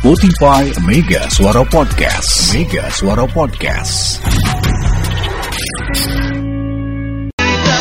Spotify 0.00 0.64
Mega 0.88 1.28
Suara 1.28 1.60
Podcast. 1.60 2.56
Mega 2.56 2.88
Suara 2.88 3.28
Podcast. 3.28 4.16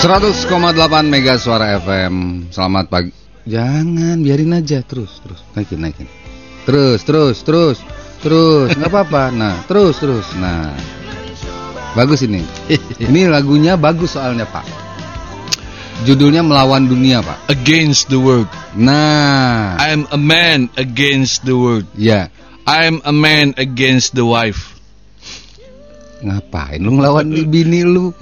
100,8 0.03 1.07
Mega 1.07 1.39
Suara 1.39 1.79
FM. 1.79 2.43
Selamat 2.51 2.91
pagi. 2.91 3.15
Jangan, 3.47 4.19
biarin 4.19 4.51
aja 4.51 4.83
terus, 4.83 5.23
terus. 5.23 5.39
Naikin, 5.55 5.79
naikin. 5.79 6.11
Terus, 6.67 7.07
terus, 7.07 7.39
terus. 7.39 7.79
Terus, 8.20 8.75
nggak 8.75 8.91
apa-apa. 8.91 9.31
Nah, 9.31 9.63
terus, 9.63 9.95
terus. 10.04 10.27
Nah. 10.36 10.75
Bagus 11.95 12.27
ini. 12.27 12.43
Ini 13.07 13.31
lagunya 13.31 13.79
bagus 13.79 14.20
soalnya, 14.20 14.43
Pak. 14.43 14.88
Judulnya 16.00 16.39
Melawan 16.41 16.88
Dunia, 16.88 17.20
Pak. 17.20 17.52
against 17.52 18.07
the 18.07 18.16
world. 18.18 18.48
Nah, 18.71 19.75
I'm 19.75 20.07
a 20.09 20.18
man 20.18 20.71
against 20.75 21.43
the 21.43 21.54
world. 21.54 21.86
ya. 21.93 22.31
I'm 22.63 23.02
a 23.02 23.11
man 23.11 23.58
against 23.58 24.13
the 24.13 24.23
wife. 24.23 24.77
Ngapain 26.22 26.77
lu 26.77 26.94
ngelawan 26.95 27.25
bini 27.49 27.81
lu? 27.81 28.13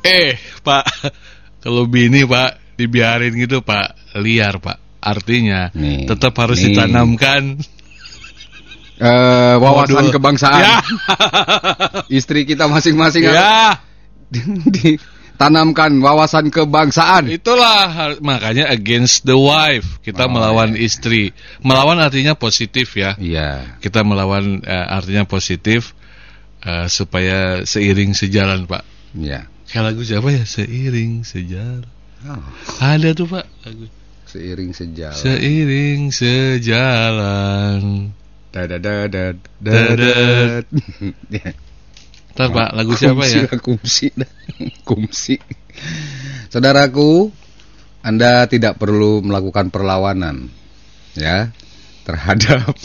Eh, 0.00 0.36
Pak, 0.62 0.84
kalau 1.58 1.90
bini 1.90 2.22
Pak 2.22 2.76
dibiarin 2.78 3.34
gitu 3.34 3.60
Pak 3.60 4.16
liar 4.20 4.56
Pak. 4.56 4.78
Artinya 5.02 5.74
Nih, 5.74 6.06
tetap 6.06 6.30
harus 6.38 6.62
nih. 6.62 6.70
ditanamkan. 6.70 7.58
Eh, 9.02 9.54
wawasan 9.58 10.06
Waduh. 10.06 10.14
kebangsaan. 10.14 10.62
Ya, 10.62 10.78
Istri 12.06 12.46
kita 12.46 12.70
masing-masing 12.70 13.26
ya, 13.26 13.74
ditanamkan 15.42 15.98
wawasan 15.98 16.54
kebangsaan. 16.54 17.26
itulah 17.26 18.14
makanya 18.22 18.70
against 18.70 19.26
the 19.26 19.34
wife. 19.34 19.98
Oh, 19.98 20.02
Kita 20.06 20.30
melawan 20.30 20.78
istri. 20.78 21.34
Melawan 21.66 21.98
artinya 21.98 22.38
positif 22.38 22.94
ya. 22.94 23.18
Iya. 23.18 23.74
Kita 23.82 24.06
melawan 24.06 24.62
eh, 24.62 24.86
artinya 24.86 25.26
positif 25.26 25.98
eh, 26.62 26.86
supaya 26.86 27.66
seiring 27.66 28.14
sejalan 28.14 28.70
Pak. 28.70 28.86
Iya. 29.18 29.50
Kayak 29.66 29.82
lagu 29.90 30.02
siapa 30.06 30.28
ya? 30.30 30.46
Seiring 30.46 31.26
sejalan. 31.26 31.90
Oh, 32.22 32.38
Ada 32.78 33.10
tuh 33.18 33.26
Pak 33.26 33.42
lagu. 33.66 33.90
seiring 34.30 34.70
sejalan. 34.70 35.18
Seiring 35.18 36.00
sejalan. 36.14 37.82
Dadadadad, 38.54 39.42
Dadat. 39.58 40.64
Ya. 41.34 41.50
Ntar 42.32 42.48
Pak, 42.48 42.68
lagu 42.72 42.92
siapa 42.96 43.22
Kumsi 43.22 43.36
ya? 43.36 43.44
lah, 43.44 43.60
Kumsi, 43.66 44.06
kumsi. 44.88 45.36
Saudaraku, 46.48 47.28
Anda 48.00 48.48
tidak 48.48 48.80
perlu 48.80 49.20
melakukan 49.20 49.68
perlawanan, 49.68 50.48
ya, 51.12 51.52
terhadap 52.08 52.72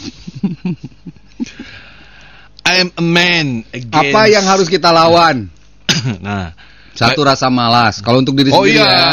I'm 2.68 2.92
a 2.92 3.04
man 3.04 3.64
against. 3.72 3.96
apa 4.12 4.20
yang 4.28 4.44
harus 4.44 4.68
kita 4.68 4.92
lawan. 4.92 5.48
nah, 6.26 6.52
Satu 6.92 7.24
rasa 7.24 7.48
malas. 7.48 8.04
Kalau 8.04 8.20
untuk 8.20 8.36
diri 8.36 8.52
oh 8.52 8.60
sendiri 8.60 8.84
iya. 8.84 8.92
ya, 8.92 9.08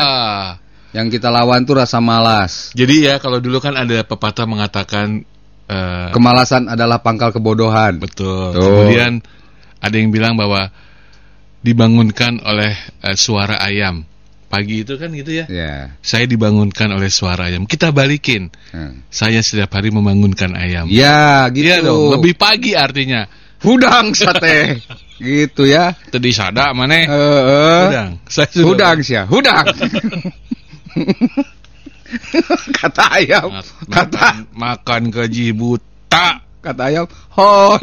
yang 0.91 1.07
kita 1.07 1.31
lawan 1.31 1.63
tuh 1.63 1.79
rasa 1.79 2.03
malas. 2.03 2.75
Jadi 2.75 3.07
ya 3.07 3.15
kalau 3.23 3.39
dulu 3.39 3.63
kan 3.63 3.79
ada 3.79 4.03
pepatah 4.03 4.43
mengatakan 4.43 5.23
eh, 5.71 6.09
Kemalasan 6.11 6.67
adalah 6.67 6.99
pangkal 6.99 7.31
kebodohan. 7.31 7.95
betul. 8.01 8.51
Tuh. 8.51 8.59
Kemudian 8.59 9.23
ada 9.79 9.95
yang 9.95 10.09
bilang 10.09 10.35
bahwa 10.35 10.69
dibangunkan 11.61 12.39
oleh 12.41 12.73
eh, 13.01 13.17
suara 13.17 13.57
ayam. 13.59 14.05
Pagi 14.45 14.85
itu 14.85 14.95
kan 14.95 15.09
gitu 15.11 15.33
ya. 15.41 15.45
Ya. 15.49 15.73
Saya 15.99 16.29
dibangunkan 16.29 16.93
oleh 16.93 17.09
suara 17.09 17.49
ayam. 17.49 17.65
Kita 17.65 17.89
balikin. 17.89 18.53
Hmm. 18.69 19.01
Saya 19.09 19.41
setiap 19.41 19.73
hari 19.73 19.89
membangunkan 19.89 20.53
ayam. 20.53 20.85
Ya, 20.87 21.49
gitu. 21.49 21.65
Iya 21.65 21.81
dong, 21.81 22.13
lebih 22.15 22.37
pagi 22.37 22.77
artinya. 22.77 23.25
hudang 23.65 24.13
sate. 24.19 24.77
gitu 25.17 25.65
ya. 25.65 25.97
Tadi 25.97 26.29
sada 26.29 26.69
mana? 26.77 26.93
Eh, 26.93 27.07
eh. 27.09 27.81
Hudang. 27.89 28.09
Saya 28.29 28.47
sudah- 28.53 28.67
Hudang 28.69 28.97
sih 29.01 29.15
ya, 29.17 29.23
hudang. 29.25 29.65
kata 32.79 33.03
ayam, 33.17 33.49
Makan, 33.49 33.89
kata 33.89 34.27
makan 34.53 35.01
gaji 35.11 35.51
buta. 35.51 36.44
Kata 36.65 36.89
ayam, 36.89 37.05
ho. 37.05 37.77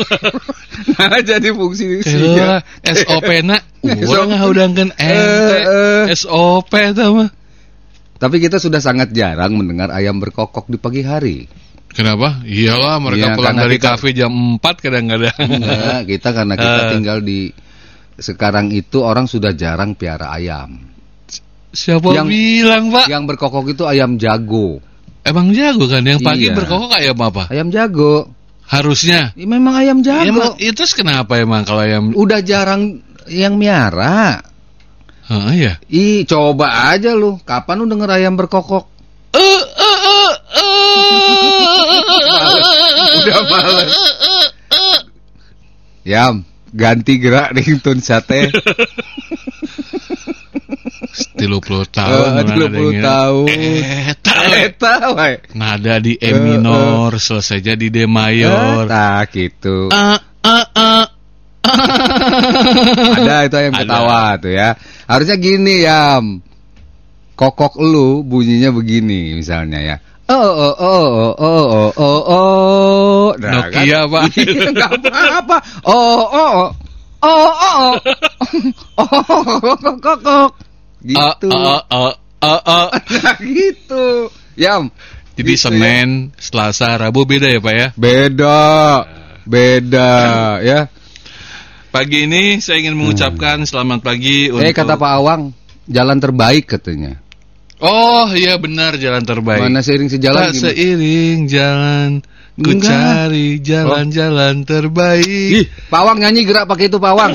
nah 0.93 1.22
jadi 1.22 1.54
fungsi 1.54 2.03
Kira 2.03 2.59
SOP 2.82 3.28
na 3.41 3.62
Urang 3.82 4.31
ngahudangkeun 4.31 4.91
Eh, 4.94 5.06
ente 5.06 5.56
eh. 5.62 6.04
SOP 6.12 6.70
tah 6.70 7.09
mah. 7.09 7.31
Tapi 8.19 8.37
kita 8.38 8.59
sudah 8.59 8.78
sangat 8.78 9.10
jarang 9.10 9.54
mendengar 9.54 9.91
ayam 9.91 10.19
berkokok 10.19 10.66
di 10.66 10.78
pagi 10.78 11.03
hari. 11.03 11.47
Kenapa? 11.91 12.41
Iyalah 12.42 12.97
mereka 12.98 13.31
Iya, 13.31 13.37
pulang 13.37 13.56
dari 13.59 13.76
kita- 13.76 13.94
kafe 13.94 14.09
jam 14.12 14.32
4 14.56 14.62
kadang-kadang. 14.81 15.37
Enggak, 15.60 16.00
kita 16.09 16.28
karena 16.32 16.54
kita 16.56 16.78
Eh. 16.78 16.91
tinggal 16.91 17.19
di 17.21 17.41
sekarang 18.16 18.71
itu 18.71 19.03
orang 19.03 19.26
sudah 19.26 19.53
jarang 19.53 19.92
piara 19.92 20.32
ayam. 20.32 20.88
Siapa 21.69 22.12
Yang- 22.12 22.28
bilang, 22.32 22.84
Pak? 22.88 23.06
Yang 23.09 23.22
berkokok 23.28 23.66
itu 23.69 23.84
ayam 23.84 24.16
jago. 24.16 24.81
Emang 25.21 25.53
jago 25.53 25.84
kan 25.87 26.00
yang 26.00 26.19
pagi 26.19 26.48
Iya. 26.48 26.56
berkokok 26.56 26.97
ayam 26.97 27.19
apa? 27.21 27.47
Ayam 27.53 27.69
jago. 27.69 28.31
Harusnya. 28.72 29.37
Ya, 29.37 29.44
memang 29.44 29.77
ayam 29.77 30.00
Ya, 30.00 30.25
jago. 30.25 30.33
emang, 30.33 30.53
itu 30.56 30.72
terus 30.72 30.97
kenapa 30.97 31.37
emang 31.37 31.62
kalau 31.62 31.84
ayam 31.84 32.16
Udah 32.16 32.41
jarang 32.41 33.05
yang 33.28 33.60
miara. 33.60 34.41
Heeh 35.28 35.53
ya. 35.55 35.72
Ih, 35.87 36.25
coba 36.25 36.88
aja 36.91 37.12
lu. 37.12 37.37
Kapan 37.44 37.78
lu 37.78 37.87
denger 37.87 38.10
ayam 38.16 38.33
berkokok? 38.34 38.88
Eh, 39.33 39.60
eh, 39.60 39.99
eh. 40.09 40.33
Udah 43.12 43.41
males. 43.47 43.93
Yam, 46.03 46.43
ganti 46.72 47.21
gerak 47.21 47.54
ringtone 47.54 48.03
sate. 48.03 48.50
Tilu 51.37 51.60
puluh 51.60 51.84
Eh, 51.84 51.93
tahun. 51.93 52.27
mana 52.34 52.43
30 52.43 52.66
ada 52.66 52.78
yang- 52.81 53.04
tahun. 53.04 53.47
Eta 54.50 54.94
wae. 55.14 55.34
Nada 55.54 56.03
di 56.03 56.19
E 56.19 56.30
Eh, 56.30 56.38
minor, 56.38 57.16
selesai 57.16 57.62
jadi 57.62 57.86
D 57.92 58.04
mayor. 58.10 58.86
Eta 58.91 59.26
gitu. 59.30 59.88
Ah, 59.92 60.19
ah, 60.42 60.66
ah. 60.75 61.06
Ada 63.22 63.47
itu 63.47 63.56
Ada. 63.56 63.70
ketawa 63.70 64.22
tuh 64.42 64.53
ya. 64.53 64.75
Harusnya 65.06 65.36
gini, 65.38 65.86
Yam. 65.86 66.42
Kokok 67.38 67.80
lu 67.80 68.22
bunyinya 68.22 68.70
begini 68.70 69.34
misalnya 69.41 69.80
ya. 69.80 69.97
Oh 70.30 70.38
oh 70.38 70.74
oh 70.78 71.06
oh 71.10 71.32
oh 71.36 71.64
oh 71.66 71.91
oh 71.98 72.20
oh. 72.24 73.26
Nah, 73.42 73.69
Nokia, 73.69 74.06
Pak. 74.06 74.22
Iya, 74.38 74.70
nggak 74.70 74.92
apa-apa. 75.03 75.56
Oh 75.84 76.22
oh 76.22 76.24
oh. 76.32 76.64
Oh 77.22 77.50
oh 77.50 77.53
oh. 77.59 77.91
Oh 79.03 79.74
kokok. 79.98 80.50
Gitu. 81.03 81.50
Ah, 81.50 81.82
ah, 81.91 82.14
ah, 82.14 82.14
ah, 82.42 82.60
ah. 82.60 82.86
Nah, 83.22 83.36
gitu. 83.41 84.28
Yam. 84.58 84.91
Jadi 85.32 85.56
Gitu 85.56 85.64
Senin, 85.64 86.28
Selasa, 86.36 87.00
Rabu 87.00 87.25
beda 87.25 87.48
ya 87.48 87.62
Pak 87.62 87.72
ya? 87.72 87.88
Beda. 87.97 88.60
Beda 89.48 90.12
ya. 90.60 90.92
Pagi 91.88 92.25
ini 92.28 92.60
saya 92.60 92.80
ingin 92.84 92.97
mengucapkan 92.97 93.64
selamat 93.64 94.00
pagi 94.04 94.48
untuk... 94.53 94.64
Eh 94.64 94.72
kata 94.76 94.97
Pak 94.97 95.12
Awang, 95.20 95.53
jalan 95.88 96.19
terbaik 96.20 96.69
katanya. 96.69 97.20
Oh 97.82 98.30
iya 98.30 98.56
benar 98.62 98.94
jalan 98.97 99.26
terbaik. 99.26 99.66
Mana 99.66 99.82
seiring 99.82 100.06
sejalan 100.06 100.41
Tak 100.48 100.54
gimana? 100.54 100.64
seiring 100.70 101.38
jalan, 101.50 102.09
ku 102.54 102.70
Enggak. 102.78 102.86
cari 102.86 103.48
jalan-jalan 103.59 104.54
terbaik. 104.62 105.50
Ih, 105.50 105.66
Pawang 105.91 106.22
nyanyi 106.22 106.47
gerak 106.47 106.70
pakai 106.70 106.86
itu 106.86 107.03
Pawang. 107.03 107.34